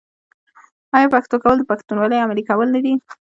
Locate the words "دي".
2.85-2.93